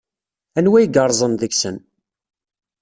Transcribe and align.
Anwa 0.57 0.75
ay 0.79 0.87
yerrẓen 0.93 1.33
deg-sen? 1.41 1.77